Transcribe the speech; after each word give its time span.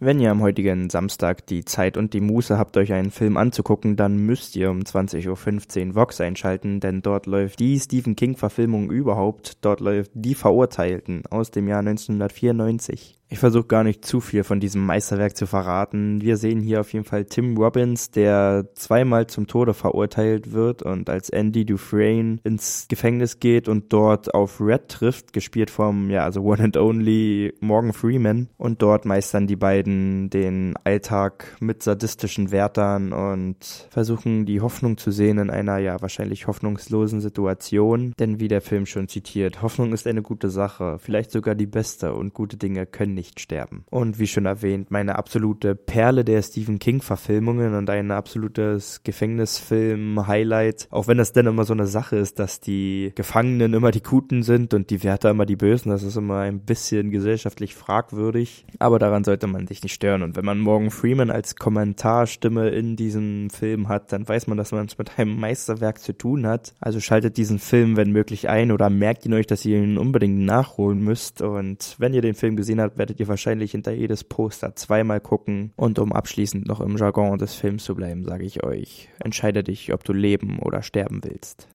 Wenn 0.00 0.20
ihr 0.20 0.30
am 0.30 0.42
heutigen 0.42 0.90
Samstag 0.90 1.44
die 1.48 1.64
Zeit 1.64 1.96
und 1.96 2.14
die 2.14 2.20
Muße 2.20 2.56
habt, 2.56 2.76
euch 2.76 2.92
einen 2.92 3.10
Film 3.10 3.36
anzugucken, 3.36 3.96
dann 3.96 4.16
müsst 4.16 4.54
ihr 4.54 4.70
um 4.70 4.78
20.15 4.78 5.88
Uhr 5.88 5.94
Vox 5.96 6.20
einschalten, 6.20 6.78
denn 6.78 7.02
dort 7.02 7.26
läuft 7.26 7.58
die 7.58 7.80
Stephen 7.80 8.14
King-Verfilmung 8.14 8.92
überhaupt. 8.92 9.64
Dort 9.64 9.80
läuft 9.80 10.12
Die 10.14 10.36
Verurteilten 10.36 11.26
aus 11.26 11.50
dem 11.50 11.66
Jahr 11.66 11.80
1994. 11.80 13.17
Ich 13.30 13.40
versuche 13.40 13.66
gar 13.66 13.84
nicht 13.84 14.06
zu 14.06 14.20
viel 14.20 14.42
von 14.42 14.58
diesem 14.58 14.86
Meisterwerk 14.86 15.36
zu 15.36 15.46
verraten. 15.46 16.22
Wir 16.22 16.38
sehen 16.38 16.60
hier 16.62 16.80
auf 16.80 16.94
jeden 16.94 17.04
Fall 17.04 17.26
Tim 17.26 17.58
Robbins, 17.58 18.10
der 18.10 18.70
zweimal 18.74 19.26
zum 19.26 19.46
Tode 19.46 19.74
verurteilt 19.74 20.52
wird 20.52 20.82
und 20.82 21.10
als 21.10 21.28
Andy 21.28 21.66
Dufresne 21.66 22.38
ins 22.44 22.86
Gefängnis 22.88 23.38
geht 23.38 23.68
und 23.68 23.92
dort 23.92 24.32
auf 24.32 24.62
Red 24.62 24.88
trifft, 24.88 25.34
gespielt 25.34 25.68
vom, 25.68 26.08
ja, 26.08 26.24
also 26.24 26.40
One 26.40 26.64
and 26.64 26.78
Only 26.78 27.52
Morgan 27.60 27.92
Freeman. 27.92 28.48
Und 28.56 28.80
dort 28.80 29.04
meistern 29.04 29.46
die 29.46 29.56
beiden 29.56 30.30
den 30.30 30.74
Alltag 30.84 31.54
mit 31.60 31.82
sadistischen 31.82 32.50
Wärtern 32.50 33.12
und 33.12 33.88
versuchen 33.90 34.46
die 34.46 34.62
Hoffnung 34.62 34.96
zu 34.96 35.10
sehen 35.10 35.36
in 35.36 35.50
einer, 35.50 35.76
ja, 35.76 36.00
wahrscheinlich 36.00 36.46
hoffnungslosen 36.46 37.20
Situation. 37.20 38.14
Denn 38.18 38.40
wie 38.40 38.48
der 38.48 38.62
Film 38.62 38.86
schon 38.86 39.06
zitiert, 39.06 39.60
Hoffnung 39.60 39.92
ist 39.92 40.06
eine 40.06 40.22
gute 40.22 40.48
Sache, 40.48 40.98
vielleicht 40.98 41.30
sogar 41.30 41.54
die 41.54 41.66
beste 41.66 42.14
und 42.14 42.32
gute 42.32 42.56
Dinge 42.56 42.86
können 42.86 43.17
nicht 43.18 43.40
sterben. 43.40 43.84
Und 43.90 44.20
wie 44.20 44.28
schon 44.28 44.46
erwähnt, 44.46 44.92
meine 44.92 45.16
absolute 45.16 45.74
Perle 45.74 46.24
der 46.24 46.40
Stephen 46.40 46.78
King-Verfilmungen 46.78 47.74
und 47.74 47.90
ein 47.90 48.12
absolutes 48.12 49.02
Gefängnisfilm-Highlight. 49.02 50.86
Auch 50.90 51.08
wenn 51.08 51.18
das 51.18 51.32
denn 51.32 51.46
immer 51.46 51.64
so 51.64 51.72
eine 51.72 51.88
Sache 51.88 52.16
ist, 52.16 52.38
dass 52.38 52.60
die 52.60 53.12
Gefangenen 53.16 53.74
immer 53.74 53.90
die 53.90 54.02
Guten 54.02 54.44
sind 54.44 54.72
und 54.72 54.90
die 54.90 55.02
Wärter 55.02 55.30
immer 55.30 55.46
die 55.46 55.56
Bösen. 55.56 55.90
Das 55.90 56.04
ist 56.04 56.16
immer 56.16 56.38
ein 56.38 56.60
bisschen 56.60 57.10
gesellschaftlich 57.10 57.74
fragwürdig. 57.74 58.64
Aber 58.78 59.00
daran 59.00 59.24
sollte 59.24 59.48
man 59.48 59.66
sich 59.66 59.82
nicht 59.82 59.94
stören. 59.94 60.22
Und 60.22 60.36
wenn 60.36 60.44
man 60.44 60.60
Morgan 60.60 60.90
Freeman 60.90 61.30
als 61.30 61.56
Kommentarstimme 61.56 62.68
in 62.68 62.94
diesem 62.94 63.50
Film 63.50 63.88
hat, 63.88 64.12
dann 64.12 64.28
weiß 64.28 64.46
man, 64.46 64.56
dass 64.56 64.70
man 64.70 64.86
es 64.86 64.96
mit 64.96 65.18
einem 65.18 65.40
Meisterwerk 65.40 65.98
zu 65.98 66.12
tun 66.12 66.46
hat. 66.46 66.72
Also 66.78 67.00
schaltet 67.00 67.36
diesen 67.36 67.58
Film, 67.58 67.96
wenn 67.96 68.12
möglich, 68.12 68.48
ein 68.48 68.70
oder 68.70 68.90
merkt 68.90 69.26
ihn 69.26 69.34
euch, 69.34 69.48
dass 69.48 69.64
ihr 69.64 69.82
ihn 69.82 69.98
unbedingt 69.98 70.38
nachholen 70.38 71.02
müsst. 71.02 71.42
Und 71.42 71.96
wenn 71.98 72.14
ihr 72.14 72.22
den 72.22 72.34
Film 72.34 72.54
gesehen 72.54 72.80
habt, 72.80 72.98
werdet 72.98 73.07
werdet 73.08 73.20
ihr 73.20 73.28
wahrscheinlich 73.28 73.70
hinter 73.70 73.92
jedes 73.92 74.22
Poster 74.22 74.76
zweimal 74.76 75.20
gucken. 75.20 75.72
Und 75.76 75.98
um 75.98 76.12
abschließend 76.12 76.68
noch 76.68 76.82
im 76.82 76.98
Jargon 76.98 77.38
des 77.38 77.54
Films 77.54 77.84
zu 77.84 77.94
bleiben, 77.94 78.26
sage 78.26 78.44
ich 78.44 78.64
euch, 78.64 79.08
entscheide 79.24 79.64
dich, 79.64 79.94
ob 79.94 80.04
du 80.04 80.12
leben 80.12 80.58
oder 80.58 80.82
sterben 80.82 81.20
willst. 81.24 81.68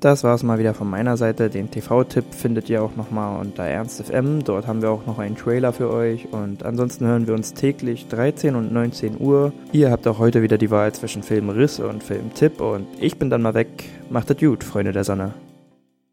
Das 0.00 0.24
war 0.24 0.34
es 0.34 0.42
mal 0.42 0.58
wieder 0.58 0.72
von 0.72 0.88
meiner 0.88 1.18
Seite. 1.18 1.50
Den 1.50 1.70
TV-Tipp 1.70 2.32
findet 2.32 2.70
ihr 2.70 2.82
auch 2.82 2.96
nochmal 2.96 3.38
unter 3.38 3.64
ErnstFM. 3.64 4.44
Dort 4.44 4.66
haben 4.66 4.80
wir 4.80 4.90
auch 4.90 5.04
noch 5.04 5.18
einen 5.18 5.36
Trailer 5.36 5.74
für 5.74 5.90
euch. 5.90 6.32
Und 6.32 6.62
ansonsten 6.62 7.04
hören 7.04 7.26
wir 7.26 7.34
uns 7.34 7.52
täglich 7.52 8.06
13 8.08 8.54
und 8.54 8.72
19 8.72 9.20
Uhr. 9.20 9.52
Ihr 9.72 9.90
habt 9.90 10.06
auch 10.06 10.18
heute 10.18 10.40
wieder 10.40 10.56
die 10.56 10.70
Wahl 10.70 10.94
zwischen 10.94 11.22
Filmriss 11.22 11.80
und 11.80 12.02
Filmtipp. 12.02 12.62
Und 12.62 12.86
ich 12.98 13.18
bin 13.18 13.28
dann 13.28 13.42
mal 13.42 13.54
weg. 13.54 13.68
Macht 14.08 14.30
es 14.30 14.38
gut, 14.38 14.64
Freunde 14.64 14.92
der 14.92 15.04
Sonne. 15.04 15.34